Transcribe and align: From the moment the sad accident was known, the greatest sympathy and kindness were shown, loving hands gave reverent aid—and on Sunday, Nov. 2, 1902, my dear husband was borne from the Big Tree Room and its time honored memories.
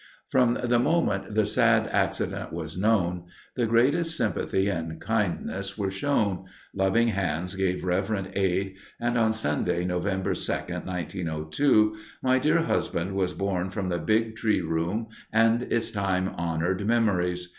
From 0.29 0.57
the 0.63 0.79
moment 0.79 1.35
the 1.35 1.45
sad 1.45 1.87
accident 1.91 2.51
was 2.51 2.75
known, 2.75 3.25
the 3.55 3.67
greatest 3.67 4.17
sympathy 4.17 4.67
and 4.67 4.99
kindness 4.99 5.77
were 5.77 5.91
shown, 5.91 6.45
loving 6.73 7.09
hands 7.09 7.53
gave 7.53 7.83
reverent 7.85 8.29
aid—and 8.35 9.15
on 9.15 9.31
Sunday, 9.31 9.85
Nov. 9.85 10.05
2, 10.05 10.09
1902, 10.09 11.95
my 12.23 12.39
dear 12.39 12.63
husband 12.63 13.11
was 13.13 13.33
borne 13.33 13.69
from 13.69 13.89
the 13.89 13.99
Big 13.99 14.35
Tree 14.35 14.61
Room 14.61 15.05
and 15.31 15.71
its 15.71 15.91
time 15.91 16.29
honored 16.29 16.83
memories. 16.87 17.49